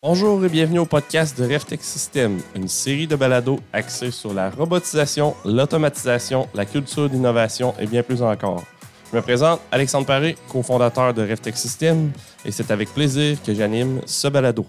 [0.00, 4.48] Bonjour et bienvenue au podcast de RefTech System, une série de balados axés sur la
[4.48, 8.62] robotisation, l'automatisation, la culture d'innovation et bien plus encore.
[9.10, 12.12] Je me présente Alexandre Paré, cofondateur de RefTech System,
[12.44, 14.64] et c'est avec plaisir que j'anime ce balado.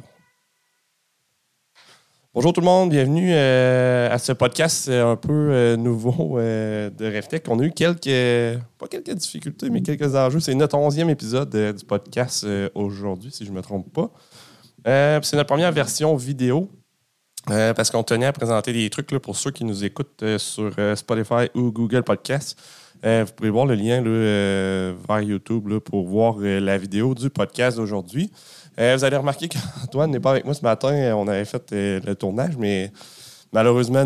[2.34, 7.05] Bonjour tout le monde, bienvenue euh, à ce podcast un peu euh, nouveau euh, de
[7.05, 7.43] RefTech.
[7.50, 10.39] On a eu quelques, pas quelques difficultés, mais quelques enjeux.
[10.39, 14.11] C'est notre onzième épisode du podcast aujourd'hui, si je ne me trompe pas.
[14.88, 16.69] Euh, c'est notre première version vidéo.
[17.50, 20.74] Euh, parce qu'on tenait à présenter des trucs pour ceux qui nous écoutent euh, sur
[20.96, 22.60] Spotify ou Google Podcast.
[23.01, 28.29] vous pouvez voir le lien vers YouTube pour voir la vidéo du podcast d'aujourd'hui.
[28.78, 31.15] vous allez remarquer qu'Antoine n'est pas avec moi ce matin.
[31.15, 32.92] On avait fait le tournage, mais
[33.53, 34.03] malheureusement,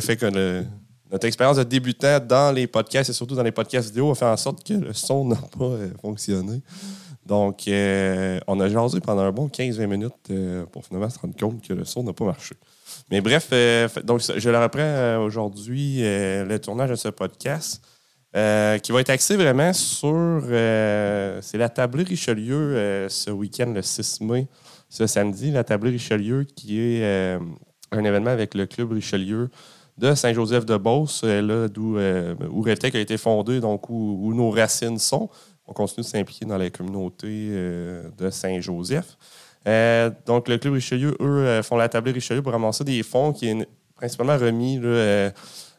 [0.00, 0.64] fait que
[1.10, 4.26] notre expérience de débutant dans les podcasts et surtout dans les podcasts vidéo a fait
[4.26, 6.60] en sorte que le son n'a pas fonctionné.
[7.30, 11.36] Donc, euh, on a jasé pendant un bon 15-20 minutes euh, pour finalement se rendre
[11.38, 12.56] compte que le son n'a pas marché.
[13.08, 17.84] Mais bref, euh, donc je le reprends aujourd'hui, le tournage de ce podcast,
[18.34, 20.42] qui va être axé vraiment sur.
[20.44, 24.48] c'est la tablée Richelieu ce week-end, le 6 mai,
[24.88, 25.52] ce samedi.
[25.52, 27.38] La tablée Richelieu, qui est
[27.92, 29.50] un événement avec le Club Richelieu
[29.98, 35.30] de Saint-Joseph-de-Beauce, là d'où où Revtech a été fondé, donc où nos racines sont
[35.70, 39.16] on continue de s'impliquer dans la communauté euh, de Saint-Joseph.
[39.68, 43.32] Euh, donc, le Club Richelieu, eux, euh, font la tablée Richelieu pour ramasser des fonds
[43.32, 44.80] qui est principalement remis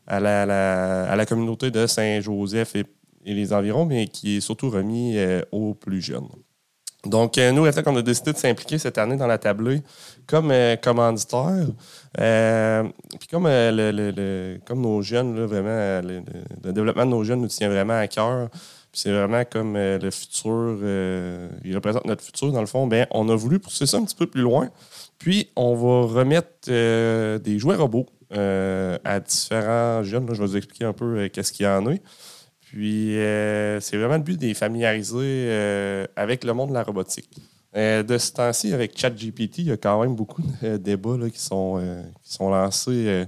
[0.07, 2.85] à, la, communauté de Saint-Joseph et,
[3.23, 5.15] les environs, mais qui est surtout remis
[5.51, 6.27] aux plus jeunes.
[7.05, 9.81] Donc, nous, on a décidé de s'impliquer cette année dans la tablée
[10.25, 11.67] comme commanditaire.
[12.15, 13.47] puis comme,
[14.65, 18.49] comme nos jeunes, vraiment, le, développement de nos jeunes nous tient vraiment à cœur
[18.93, 22.87] c'est vraiment comme euh, le futur, euh, il représente notre futur dans le fond.
[22.87, 24.69] Bien, on a voulu pousser ça un petit peu plus loin.
[25.17, 30.25] Puis, on va remettre euh, des jouets robots à différents jeunes.
[30.31, 31.95] je vais vous expliquer un peu qu'est-ce qu'il y en a.
[32.61, 33.15] Puis,
[33.81, 37.29] c'est vraiment le but de les familiariser avec le monde de la robotique.
[37.75, 41.81] de ce temps-ci, avec ChatGPT, il y a quand même beaucoup de débats qui, sont,
[42.23, 43.25] qui sont lancés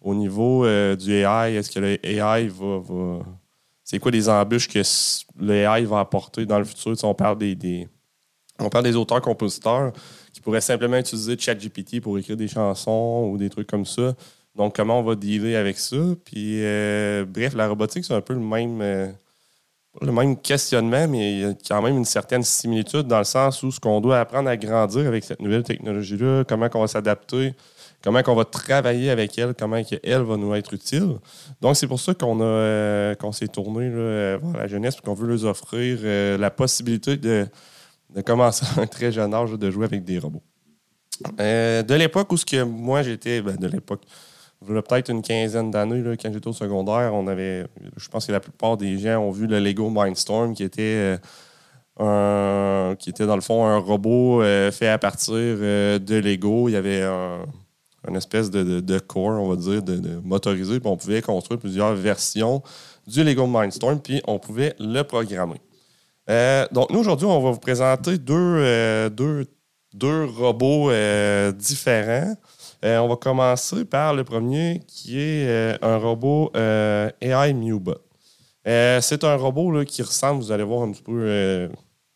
[0.00, 0.64] au niveau
[0.96, 1.56] du AI.
[1.56, 3.20] Est-ce que le AI va
[3.90, 4.78] c'est quoi les embûches que
[5.40, 6.94] l'AI va apporter dans le futur?
[7.02, 7.88] on parle des,
[8.60, 9.92] on parle des auteurs-compositeurs
[10.32, 14.14] qui pourraient simplement utiliser ChatGPT pour écrire des chansons ou des trucs comme ça.
[14.54, 15.96] Donc, comment on va dealer avec ça?
[16.24, 19.10] Puis, euh, bref, la robotique, c'est un peu le même, euh,
[20.00, 23.60] le même questionnement, mais il y a quand même une certaine similitude dans le sens
[23.64, 27.54] où ce qu'on doit apprendre à grandir avec cette nouvelle technologie-là, comment on va s'adapter
[28.02, 31.16] comment on va travailler avec elle, comment elle va nous être utile.
[31.60, 35.14] Donc, c'est pour ça qu'on a euh, qu'on s'est tourné vers la jeunesse et qu'on
[35.14, 37.46] veut leur offrir euh, la possibilité de,
[38.24, 40.42] commencer à un très jeune âge de jouer avec des robots.
[41.38, 44.02] Euh, de l'époque où ce que moi j'étais, ben, de l'époque,
[44.66, 47.66] peut-être une quinzaine d'années, quand j'étais au secondaire, on avait,
[47.96, 51.18] je pense que la plupart des gens ont vu le Lego Mindstorm qui était
[51.98, 56.68] un, qui était dans le fond un robot fait à partir de Lego.
[56.68, 57.44] Il y avait un,
[58.10, 60.80] une espèce de, de, core, on va dire, de, motorisé.
[60.80, 62.62] Puis on pouvait construire plusieurs versions
[63.06, 65.60] du Lego Mindstorm, puis on pouvait le programmer.
[66.28, 72.34] Euh, donc, nous, aujourd'hui, on va vous présenter deux, euh, deux, robots euh, différents.
[72.82, 77.98] on va commencer par le premier, qui est un robot AI Mewbot.
[78.64, 81.68] C'est un robot qui ressemble, vous allez voir un petit peu,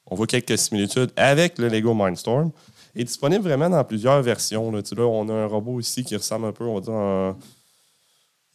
[0.07, 2.51] on voit quelques similitudes avec le Lego Mindstorm
[2.97, 4.71] est disponible vraiment dans plusieurs versions.
[4.71, 4.81] Là.
[4.99, 7.37] on a un robot ici qui ressemble un peu, on va dire, un,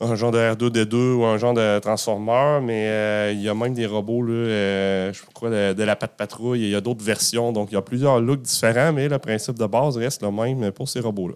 [0.02, 3.74] un genre de R2D2 ou un genre de Transformer, mais euh, il y a même
[3.74, 6.62] des robots, là, euh, je crois, de, la patte patrouille.
[6.62, 7.52] Il y a d'autres versions.
[7.52, 10.72] Donc, il y a plusieurs looks différents, mais le principe de base reste le même
[10.72, 11.36] pour ces robots-là.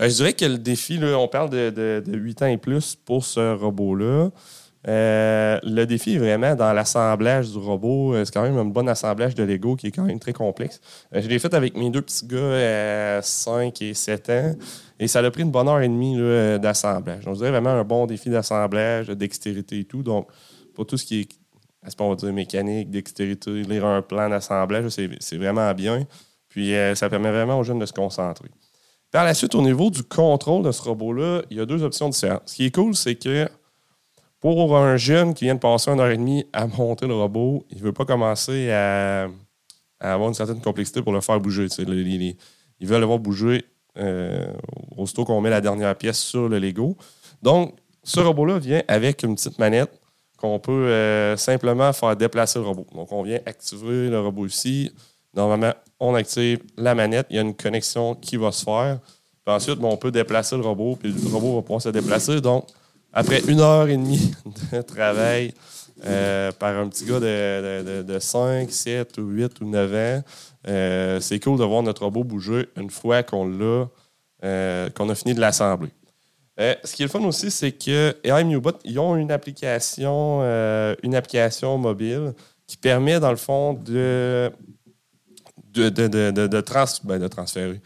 [0.00, 1.70] Euh, je dirais que le défi, on parle de,
[2.04, 4.30] de, 8 ans et plus pour ce robot-là.
[4.88, 8.14] Euh, le défi est vraiment dans l'assemblage du robot.
[8.14, 10.80] Euh, c'est quand même un bon assemblage de Lego qui est quand même très complexe.
[11.14, 14.54] Euh, je l'ai fait avec mes deux petits gars à 5 et 7 ans
[15.00, 16.16] et ça a pris une bonne heure et demie
[16.60, 17.24] d'assemblage.
[17.24, 20.02] Donc, je dirais vraiment un bon défi d'assemblage, de dextérité et tout.
[20.02, 20.28] Donc,
[20.74, 21.28] pour tout ce qui est,
[21.84, 26.06] est-ce qu'on va dire mécanique, dextérité, lire un plan d'assemblage, c'est vraiment bien.
[26.48, 28.48] Puis, ça permet vraiment aux jeunes de se concentrer.
[29.10, 32.08] Par la suite, au niveau du contrôle de ce robot-là, il y a deux options
[32.08, 32.42] différentes.
[32.46, 33.48] Ce qui est cool, c'est que
[34.54, 37.64] pour un jeune qui vient de passer une heure et demie à monter le robot,
[37.70, 39.28] il ne veut pas commencer à,
[39.98, 41.66] avoir une certaine complexité pour le faire bouger.
[41.78, 43.64] il veut le voir bouger
[43.98, 44.46] euh,
[44.96, 46.96] aussitôt qu'on met la dernière pièce sur le Lego.
[47.42, 49.90] Donc, ce robot-là vient avec une petite manette
[50.36, 52.86] qu'on peut euh, simplement faire déplacer le robot.
[52.94, 54.92] Donc, on vient activer le robot ici.
[55.34, 59.00] Normalement, on active la manette, il y a une connexion qui va se faire.
[59.44, 62.40] Puis ensuite, on peut déplacer le robot, puis le robot va pouvoir se déplacer.
[62.40, 62.66] Donc,
[63.16, 64.32] après une heure et demie
[64.72, 65.54] de travail
[66.04, 70.24] euh, par un petit gars de, 5, 7 ou 8 ou 9 ans,
[70.68, 73.88] euh, c'est cool de voir notre robot bouger une fois qu'on l'a,
[74.44, 75.88] euh, qu'on a fini de l'assembler.
[76.58, 78.44] ce qui est le fun aussi, c'est que AI
[78.84, 80.42] ils ont une application,
[81.02, 82.34] une application mobile
[82.66, 84.52] qui permet, dans le fond, de,
[85.72, 86.30] de, de,
[87.04, 87.80] ben, de transférer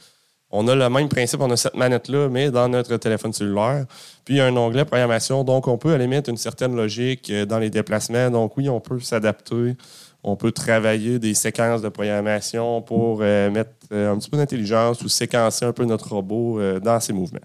[0.53, 3.87] on a le même principe, on a cette manette-là, mais dans notre téléphone cellulaire.
[4.25, 7.31] Puis il y a un onglet programmation, donc on peut à mettre une certaine logique
[7.31, 8.31] euh, dans les déplacements.
[8.31, 9.77] Donc oui, on peut s'adapter,
[10.25, 15.03] on peut travailler des séquences de programmation pour euh, mettre euh, un petit peu d'intelligence
[15.03, 17.41] ou séquencer un peu notre robot dans ses mouvements.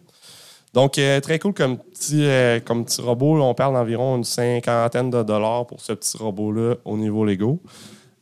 [0.73, 2.27] Donc, très cool comme petit,
[2.65, 3.41] comme petit robot.
[3.41, 7.61] on parle d'environ une cinquantaine de dollars pour ce petit robot-là au niveau Lego.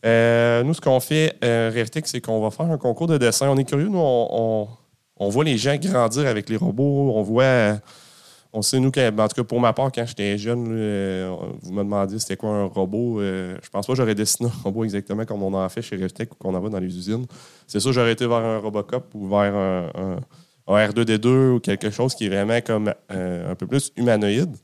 [0.06, 3.50] Euh, nous, ce qu'on fait, euh, c'est qu'on va faire un concours de dessin.
[3.50, 4.68] On est curieux, nous, on,
[5.30, 7.14] voit les gens grandir avec les robots.
[7.16, 7.80] On voit.
[8.56, 11.34] On sait, nous, en tout cas, pour ma part, quand j'étais jeune, euh,
[11.64, 13.20] vous me demandiez c'était quoi un robot.
[13.20, 15.96] Euh, je pense pas que j'aurais dessiné un robot exactement comme on en fait chez
[15.96, 17.26] Reftech ou qu'on en voit dans les usines.
[17.66, 20.20] C'est ça, j'aurais été vers un Robocop ou vers un,
[20.68, 24.56] R2D2 ou quelque chose qui est vraiment comme un peu plus humanoïde.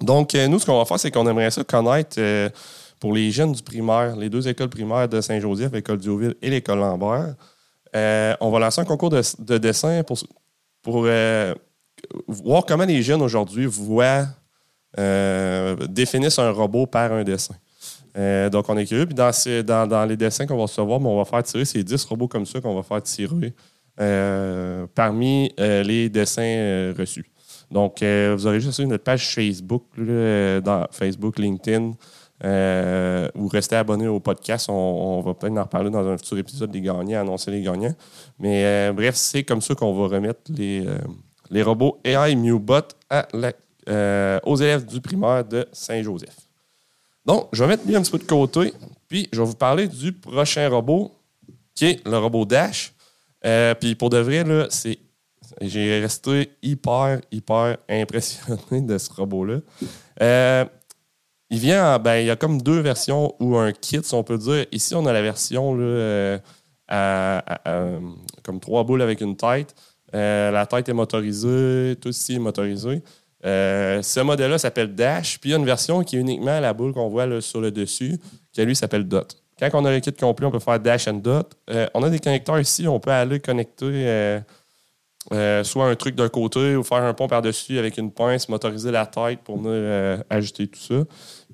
[0.00, 2.20] Donc, nous, ce qu'on va faire, c'est qu'on aimerait ça connaître
[3.00, 6.78] pour les jeunes du primaire, les deux écoles primaires de Saint-Joseph, l'école Dioville et l'école
[6.78, 7.34] Lambert.
[7.94, 10.02] Euh, on va lancer un concours de, dessin
[10.82, 11.54] pour, euh,
[12.26, 14.26] voir comment les jeunes aujourd'hui voient,
[14.98, 17.54] euh, définissent un robot par un dessin.
[18.50, 19.06] donc, on est curieux.
[19.06, 22.46] Puis dans, les dessins qu'on va recevoir, on va faire tirer ces 10 robots comme
[22.46, 23.54] ça qu'on va faire tirer
[24.94, 27.30] parmi les dessins reçus.
[27.70, 31.92] Donc, vous aurez juste une page Facebook, dans Facebook, LinkedIn,
[32.44, 34.68] euh, ou restez abonné au podcast.
[34.68, 37.94] On, va peut-être en reparler dans un futur épisode des gagnants, annoncer les gagnants.
[38.38, 40.98] Mais euh, bref, c'est comme ça qu'on va remettre les, euh,
[41.50, 42.88] les robots AI MewBot
[44.44, 46.36] aux élèves du primaire de Saint-Joseph.
[47.26, 48.72] Donc, je vais mettre lui un petit peu de côté,
[49.08, 51.12] puis je vais vous parler du prochain robot,
[51.74, 52.94] qui est le robot Dash.
[53.80, 54.98] puis pour de vrai, là, c'est
[55.60, 59.60] j'ai resté hyper, hyper impressionné de ce robot-là.
[61.50, 64.38] Il vient, ben, il y a comme deux versions ou un kit, si on peut
[64.38, 64.66] dire.
[64.70, 66.40] Ici, on a la version là,
[66.90, 68.00] euh,
[68.42, 69.74] comme trois boules avec une tête.
[70.14, 73.02] Euh, la tête est motorisée, tout ici est motorisé.
[73.44, 76.72] Euh, ce modèle-là s'appelle Dash, puis il y a une version qui est uniquement la
[76.72, 78.18] boule qu'on voit là, sur le dessus,
[78.52, 79.36] qui lui s'appelle Dot.
[79.58, 81.54] Quand on a le kit complet, on peut faire Dash and Dot.
[81.94, 84.40] on a des connecteurs ici, on peut aller connecter
[85.32, 88.90] euh, soit un truc d'un côté ou faire un pont par-dessus avec une pince, motoriser
[88.90, 91.04] la tête pour venir euh, ajouter tout ça.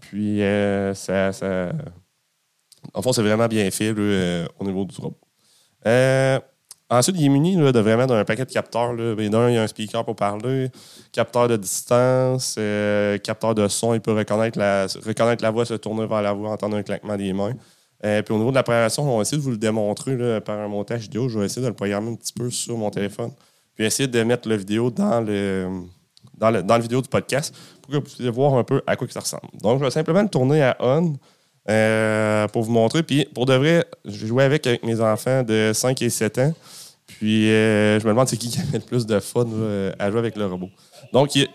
[0.00, 1.30] Puis, euh, ça,
[2.92, 5.18] En fond, c'est vraiment bien fait au niveau du robot.
[6.88, 8.92] ensuite, il est muni de vraiment d'un paquet de capteurs.
[8.92, 9.14] Là.
[9.18, 10.70] il y a un speaker pour parler,
[11.10, 12.54] capteur de distance,
[13.24, 13.94] capteur de son.
[13.94, 17.16] Il peut reconnaître la, reconnaître la voix, se tourner vers la voix, entendre un claquement
[17.16, 17.54] des mains.
[18.00, 20.68] puis au niveau de la programmation, on va essayer de vous le démontrer par un
[20.68, 21.28] montage vidéo.
[21.28, 23.32] Je vais essayer de le programmer un petit peu sur mon téléphone
[23.74, 25.68] puis essayer de mettre la vidéo dans le,
[26.36, 29.06] dans le, dans vidéo du podcast pour que vous puissiez voir un peu à quoi
[29.10, 29.48] ça ressemble.
[29.60, 31.14] Donc, je vais simplement le tourner à on
[31.68, 33.02] euh, pour vous montrer.
[33.02, 36.54] Puis, pour de vrai, j'ai joué avec, avec mes enfants de 5 et 7 ans.
[37.06, 39.46] Puis, euh, je me demande c'est qui qui a le plus de fun
[39.98, 40.70] à jouer avec le robot.
[41.12, 41.48] Donc, il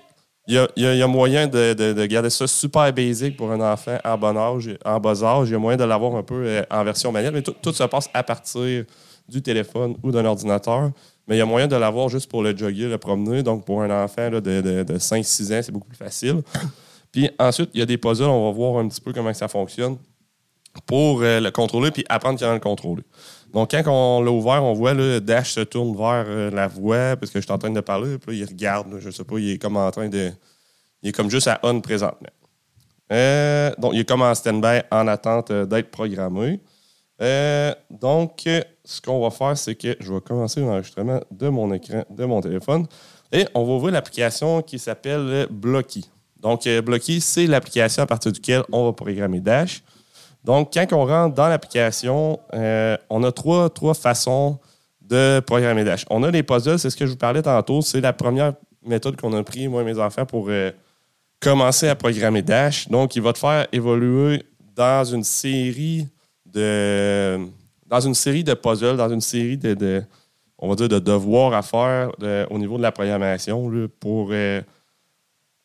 [0.47, 4.17] y a, y a, moyen de, de, garder ça super basic pour un enfant en
[4.17, 5.49] bon âge, en bas âge.
[5.49, 7.71] Il y a moyen de l'avoir un peu euh, en version manuelle, mais tout, tout,
[7.71, 8.83] se passe à partir
[9.27, 10.89] du téléphone ou d'un ordinateur.
[11.29, 13.43] Mais il y a moyen de l'avoir juste pour le jogger, le promener.
[13.43, 16.41] Donc, pour un enfant de, de, 5-6 ans, c'est beaucoup plus facile.
[17.11, 18.25] Puis ensuite, il y a des puzzles.
[18.25, 19.97] On va voir un petit peu comment ça fonctionne
[20.87, 23.03] pour euh, le contrôler puis apprendre comment le contrôler.
[23.53, 27.15] Donc, quand on l'a ouvert, on voit le Dash se tourne vers euh, la voix
[27.15, 28.17] parce que je suis en train de parler.
[28.17, 30.31] Puis il regarde, je sais pas, il est comme en train de.
[31.01, 32.29] Il est comme juste à on présentement.
[33.11, 36.59] Euh, donc, il est comme en stand-by en attente d'être programmé.
[37.89, 38.47] Donc,
[38.85, 42.41] ce qu'on va faire, c'est que je vais commencer l'enregistrement de mon écran, de mon
[42.41, 42.87] téléphone,
[43.31, 46.09] et on va ouvrir l'application qui s'appelle Blocky.
[46.39, 49.83] Donc, euh, Blocky, c'est l'application à partir duquel on va programmer Dash.
[50.43, 54.57] Donc, quand on rentre dans l'application, euh, on a trois, trois façons
[55.01, 56.05] de programmer Dash.
[56.09, 57.81] On a les puzzles, c'est ce que je vous parlais tantôt.
[57.81, 58.53] C'est la première
[58.85, 60.71] méthode qu'on a pris, moi et mes enfants, pour euh,
[61.41, 62.87] commencer à programmer Dash.
[62.87, 64.43] Donc, il va te faire évoluer
[64.75, 66.07] dans une série
[66.53, 70.03] dans une série de puzzles, dans une série de,
[70.57, 72.11] on va dire, de devoirs à faire
[72.49, 74.61] au niveau de la programmation pour euh,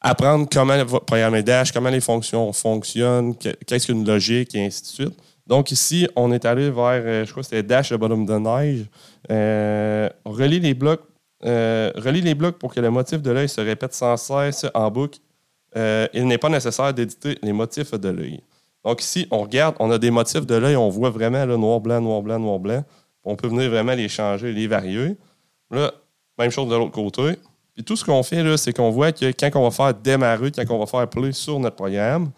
[0.00, 5.18] apprendre comment programmer Dash, comment les fonctions fonctionnent, qu'est-ce qu'une logique, et ainsi de suite.
[5.46, 8.86] Donc ici, on est allé vers, je crois que c'était Dash le bonhomme de neige.
[10.24, 11.02] on relie les blocs
[11.42, 15.18] relie les blocs pour que le motif de l'œil se répète sans cesse en boucle.
[15.76, 18.40] il n'est pas nécessaire d'éditer les motifs de l'œil.
[18.84, 21.80] Donc ici, on regarde, on a des motifs de l'œil, on voit vraiment le noir,
[21.80, 22.84] blanc, noir, blanc, noir, blanc.
[23.24, 25.16] On peut venir vraiment les changer, les varier.
[25.70, 25.92] Là,
[26.38, 27.38] même chose de l'autre côté.
[27.74, 30.70] Puis tout ce qu'on fait, c'est qu'on voit que quand on va faire démarrer, quand
[30.70, 32.30] on va faire play sur notre programme,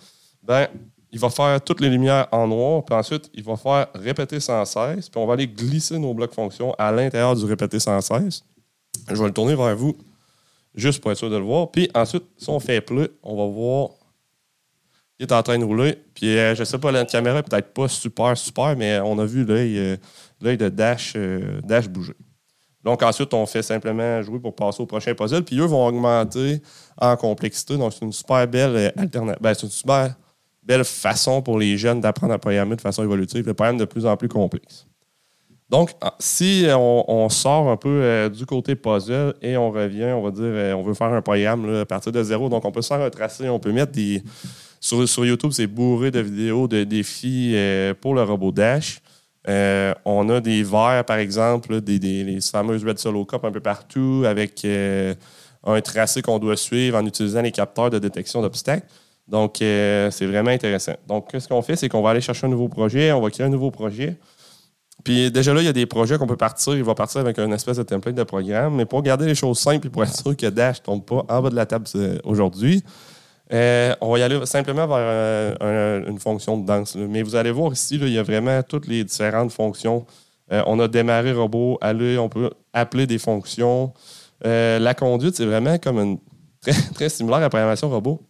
[0.43, 0.69] ben,
[1.11, 4.65] il va faire toutes les lumières en noir, puis ensuite, il va faire répéter sans
[4.65, 8.45] cesse, puis on va aller glisser nos blocs fonctions à l'intérieur du répéter sans cesse.
[9.09, 9.97] Je vais le tourner vers vous,
[10.75, 11.71] juste pour être sûr de le voir.
[11.71, 13.91] Puis ensuite, si on fait play, on va voir
[15.19, 15.99] il est en train de rouler.
[16.15, 19.45] Puis euh, je sais pas, la caméra peut-être pas super, super, mais on a vu
[19.45, 22.15] l'œil, euh, de Dash, euh, Dash bouger.
[22.85, 25.43] Donc ensuite, on fait simplement jouer pour passer au prochain puzzle.
[25.43, 26.63] Puis eux vont augmenter
[27.01, 27.77] en complexité.
[27.77, 29.43] Donc c'est une super belle alternative.
[29.43, 30.15] Ben, c'est une super
[30.63, 33.47] belle façon pour les jeunes d'apprendre à programmer de façon évolutive.
[33.47, 34.87] Le programme de plus en plus complexe.
[35.69, 40.31] Donc, ah, si on, sort un peu du côté puzzle et on revient, on va
[40.31, 42.49] dire, on veut faire un programme à partir de zéro.
[42.49, 44.23] Donc, on peut s'en retracer, on peut mettre des,
[44.81, 49.01] sur, YouTube, c'est bourré de vidéos de défis euh, pour le robot Dash.
[49.49, 53.61] Euh, on a des verres, par exemple, des, les fameuses Red Solo Cup un peu
[53.61, 55.15] partout avec euh,
[55.65, 58.87] un tracé qu'on doit suivre en utilisant les capteurs de détection d'obstacles.
[59.29, 60.95] Donc, c'est vraiment intéressant.
[61.09, 63.47] Donc, ce qu'on fait, c'est qu'on va aller chercher un nouveau projet, on va créer
[63.47, 64.17] un nouveau projet.
[65.07, 66.75] Puis déjà là, il y a des projets qu'on peut partir.
[66.75, 68.75] Il va partir avec une espèce de template de programme.
[68.75, 71.25] Mais pour garder les choses simples et pour être sûr que Dash ne tombe pas
[71.29, 71.87] en bas de la table
[72.25, 72.83] aujourd'hui,
[73.53, 76.97] euh, on va y aller simplement vers euh, une fonction de danse.
[76.97, 80.05] Mais vous allez voir ici, il y a vraiment toutes les différentes fonctions.
[80.53, 83.93] Euh, on a démarré robot, aller, on peut appeler des fonctions.
[84.43, 86.19] la conduite, c'est vraiment comme une
[86.61, 88.21] très, très similaire à la programmation robot.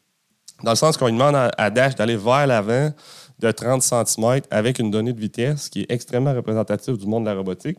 [0.62, 2.90] Dans le sens qu'on demande à Dash d'aller vers l'avant
[3.38, 7.30] de 30 cm avec une donnée de vitesse qui est extrêmement représentative du monde de
[7.30, 7.78] la robotique.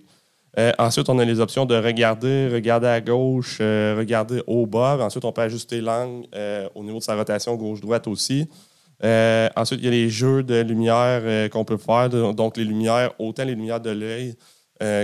[0.57, 4.97] Euh, ensuite, on a les options de regarder, regarder à gauche, euh, regarder au bas.
[4.99, 8.47] Ensuite, on peut ajuster l'angle euh, au niveau de sa rotation gauche-droite aussi.
[9.03, 12.09] ensuite, il y a les jeux de lumière qu'on peut faire.
[12.09, 14.35] Donc, les lumières, autant les lumières de l'œil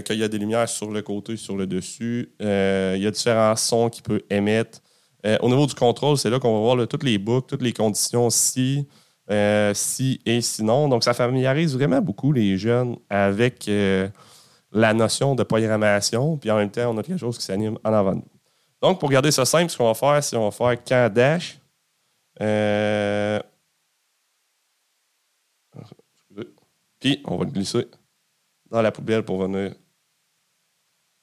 [0.04, 2.32] qu'il y a des lumières sur le côté, sur le dessus.
[2.40, 4.80] il y a différents sons qu'il peut émettre.
[5.42, 8.32] au niveau du contrôle, c'est là qu'on va voir toutes les boucles, toutes les conditions
[8.32, 8.88] si,
[9.74, 10.90] si et sinon.
[10.90, 13.70] Donc, ça familiarise vraiment beaucoup les jeunes avec
[14.74, 17.94] la notion de programmation, puis en même temps, on a quelque chose qui s'anime en
[17.94, 18.26] avant nous.
[18.82, 21.60] Donc, pour garder ça simple, ce qu'on va faire, c'est qu'on va faire quand dash.
[22.42, 23.40] Euh,
[27.00, 27.88] puis, on va le glisser
[28.70, 29.74] dans la poubelle pour venir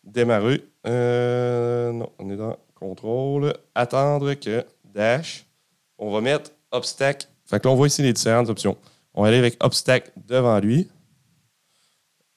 [0.05, 0.65] démarrer.
[0.87, 3.53] Euh, non, on est dans contrôle.
[3.75, 5.45] Attendre que dash.
[5.99, 7.29] On va mettre obstacle.
[7.45, 8.77] Fait que là, on voit ici les différentes options.
[9.13, 10.89] On va aller avec obstacle devant lui.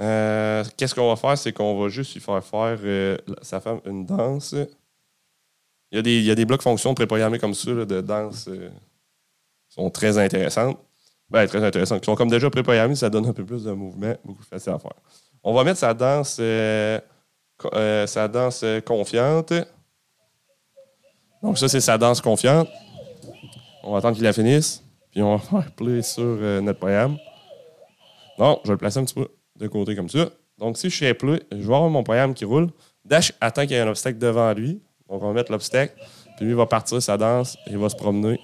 [0.03, 1.37] Euh, qu'est-ce qu'on va faire?
[1.37, 4.53] C'est qu'on va juste lui faire faire euh, sa femme une danse.
[5.91, 8.47] Il y, a des, il y a des blocs fonctions préprogrammés comme ça de danse
[8.49, 8.69] euh,
[9.69, 10.77] qui sont très intéressantes.
[11.29, 12.01] Ben, très intéressantes.
[12.01, 14.73] Qui sont comme déjà préprogrammés, ça donne un peu plus de mouvement, beaucoup plus facile
[14.73, 14.93] à faire.
[15.41, 16.41] On va mettre sa danse,
[18.09, 19.53] sa danse confiante.
[21.41, 22.67] Donc, ça, c'est sa danse confiante.
[23.83, 24.83] On va attendre qu'il la finisse.
[25.11, 27.17] Puis on va faire play sur notre programme.
[28.37, 30.29] Bon, je vais le placer un petit peu de côté comme ça.
[30.59, 32.69] Donc, si je suis appelé, je vais avoir mon programme qui roule.
[33.05, 34.81] Dash attend qu'il y ait un obstacle devant lui.
[35.09, 35.93] Donc, on va mettre l'obstacle.
[36.37, 37.57] Puis lui, il va partir sa danse.
[37.67, 38.39] Il va se promener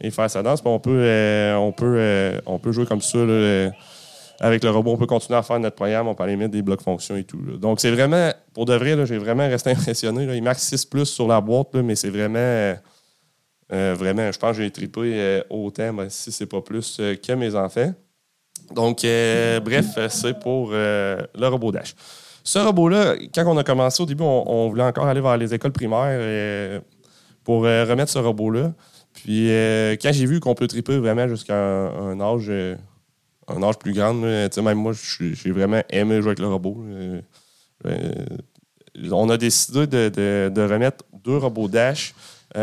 [0.00, 0.60] et faire sa danse.
[0.60, 3.18] Puis on peut, euh, on peut, euh, on peut jouer comme ça.
[3.18, 3.70] Euh,
[4.38, 6.08] avec le robot, on peut continuer à faire notre programme.
[6.08, 7.40] On peut aller mettre des blocs fonctions et tout.
[7.58, 10.36] Donc, c'est vraiment, pour de vrai, j'ai vraiment resté impressionné.
[10.36, 12.74] Il marque 6 plus sur la boîte, mais c'est vraiment.
[13.70, 17.94] vraiment, je pense que j'ai tripé autant, mais si c'est pas plus, que mes enfants.
[18.72, 21.94] Donc, euh, bref, c'est pour euh, le robot Dash.
[22.42, 25.72] Ce robot-là, quand on a commencé au début, on, voulait encore aller vers les écoles
[25.72, 26.80] primaires euh,
[27.42, 28.72] pour remettre ce robot-là.
[29.12, 29.48] Puis,
[30.00, 32.52] quand j'ai vu qu'on peut triper vraiment jusqu'à un, âge
[33.48, 36.84] un âge plus grand, même moi, j'ai vraiment aimé jouer avec le robot.
[39.10, 42.14] on a décidé de, remettre deux robots Dash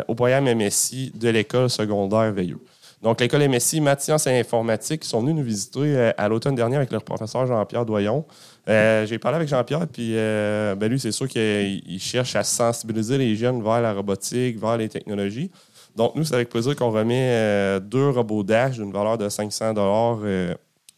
[0.08, 2.60] au programme MSI de l'école secondaire Veilleux.
[3.03, 6.89] Donc, l'école MSI, maths, et informatique, sont venus nous visiter euh, à l'automne dernier avec
[6.89, 8.24] leur professeur Jean-Pierre Doyon.
[8.69, 13.17] Euh, j'ai parlé avec Jean-Pierre, puis euh, ben lui, c'est sûr qu'il cherche à sensibiliser
[13.17, 15.51] les jeunes vers la robotique, vers les technologies.
[15.98, 19.74] Donc, nous, c'est avec plaisir qu'on remet deux robots Dash d'une valeur de 500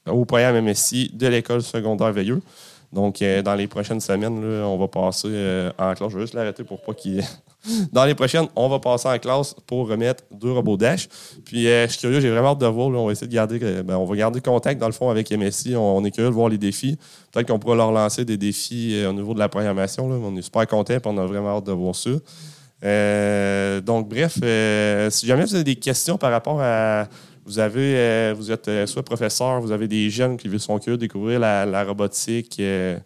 [0.07, 2.41] au programme MSI de l'école secondaire Veilleux.
[2.93, 6.12] Donc, dans les prochaines semaines, on va passer en classe.
[6.12, 7.21] Je vais juste l'arrêter pour pas qu'il
[7.91, 11.07] Dans les prochaines, on va passer en classe pour remettre deux robots Dash.
[11.45, 12.88] Puis euh, je suis curieux, j'ai vraiment hâte de voir.
[12.89, 15.31] on va essayer de garder, euh, ben, on va garder contact dans le fond avec
[15.31, 15.75] MSI.
[15.75, 16.98] On, est curieux de voir les défis.
[17.31, 20.05] Peut-être qu'on pourra leur lancer des défis au niveau de la programmation.
[20.05, 22.12] On est super contents et on a vraiment hâte de voir ça.
[23.81, 24.34] donc, bref,
[25.12, 27.07] si jamais vous avez des questions par rapport à
[27.45, 30.98] vous avez, euh, vous êtes euh, soit professeur, vous avez des jeunes qui sont curieux
[30.98, 32.98] de découvrir la, robotique, euh,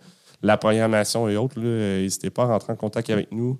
[0.42, 1.60] la programmation et autres.
[1.60, 3.58] N'hésitez pas à rentrer en contact avec nous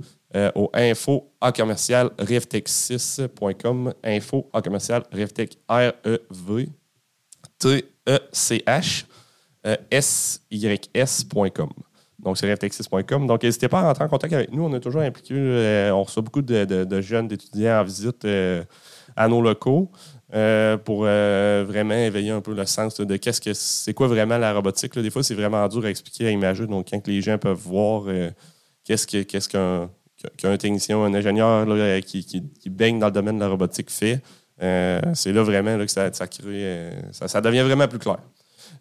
[0.56, 3.94] au info à commercial revtech6.com.
[4.04, 6.70] Info à commercial revtech R E V
[7.58, 9.06] T E C H
[9.92, 11.70] S Y S.com.
[12.20, 13.28] Donc, c'est revtech6.com.
[13.28, 14.64] Donc, n'hésitez pas à rentrer en contact avec nous.
[14.64, 15.90] On est toujours impliqués.
[15.94, 18.26] on reçoit beaucoup de, de jeunes, d'étudiants en visite
[19.16, 19.92] à nos locaux.
[20.36, 24.38] Euh, pour euh, vraiment éveiller un peu le sens de qu'est-ce que c'est quoi vraiment
[24.38, 24.98] la robotique.
[25.00, 26.68] Des fois, c'est vraiment dur à expliquer à imager.
[26.68, 28.30] Donc, quand les gens peuvent voir euh,
[28.84, 29.08] qu'est-ce
[29.50, 31.66] qu'un technicien, un ingénieur
[32.06, 34.22] qui, baigne dans le domaine de la robotique fait,
[34.60, 38.20] c'est là vraiment que ça, crée, ça devient vraiment plus clair.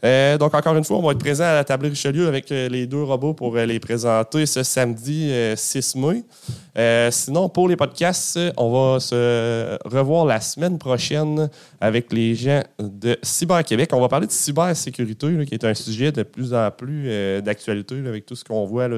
[0.05, 2.69] Euh, donc, encore une fois, on va être présent à la table Richelieu avec euh,
[2.69, 7.11] les deux robots pour euh, les présenter ce samedi 6 mai.
[7.11, 13.19] sinon, pour les podcasts, on va se revoir la semaine prochaine avec les gens de
[13.23, 13.91] Cyber Québec.
[13.93, 18.27] On va parler de cybersécurité, qui est un sujet de plus en plus d'actualité avec
[18.27, 18.89] tout ce qu'on voit.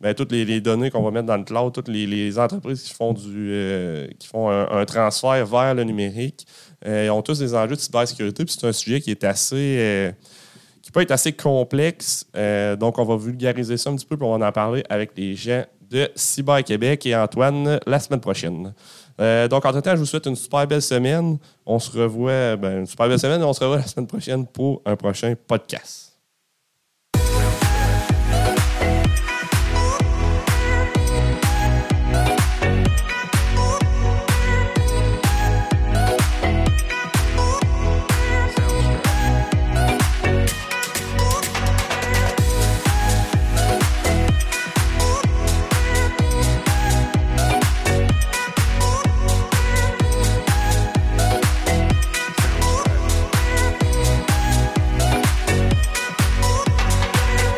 [0.00, 3.12] Ben, toutes les, données qu'on va mettre dans le cloud, toutes les, entreprises qui font,
[3.12, 6.46] du, qui font un, transfert vers le numérique.
[6.86, 8.44] Euh, ont tous des enjeux de cybersécurité.
[8.46, 9.76] c'est un sujet qui est assez.
[9.78, 10.12] Euh,
[10.82, 12.26] qui peut être assez complexe.
[12.36, 15.12] Euh, donc, on va vulgariser ça un petit peu, pour on va en parler avec
[15.16, 18.74] les gens de Cyber Québec et Antoine la semaine prochaine.
[19.18, 21.38] donc, en tout temps, je vous souhaite une super belle semaine.
[21.64, 24.82] On se revoit, ben, super belle semaine et on se revoit la semaine prochaine pour
[24.84, 26.13] un prochain podcast.